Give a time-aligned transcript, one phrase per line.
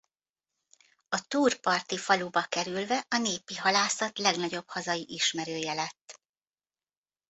[1.09, 6.21] A Túr parti faluba kerülve a népi halászat legnagyobb hazai ismerője lett.